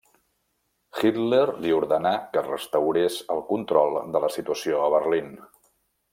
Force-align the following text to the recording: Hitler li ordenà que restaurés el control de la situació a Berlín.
Hitler 1.01 1.41
li 1.65 1.73
ordenà 1.79 2.13
que 2.37 2.43
restaurés 2.47 3.19
el 3.35 3.43
control 3.53 4.01
de 4.17 4.23
la 4.25 4.31
situació 4.39 4.81
a 4.87 4.89
Berlín. 4.97 5.31